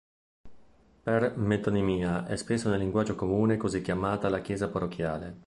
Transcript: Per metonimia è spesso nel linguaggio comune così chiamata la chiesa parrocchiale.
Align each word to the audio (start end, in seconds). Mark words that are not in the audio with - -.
Per 1.03 1.37
metonimia 1.37 2.25
è 2.25 2.35
spesso 2.35 2.69
nel 2.71 2.79
linguaggio 2.79 3.13
comune 3.13 3.57
così 3.57 3.83
chiamata 3.83 4.29
la 4.29 4.41
chiesa 4.41 4.67
parrocchiale. 4.67 5.37